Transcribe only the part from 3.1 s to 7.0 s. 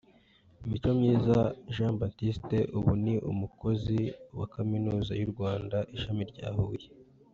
umukozi wa Kaminuza y’u Rwanda ishami rya Huye